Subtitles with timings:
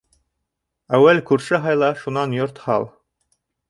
[0.99, 2.93] Әүәл күрше һайла, шунан йорт һал.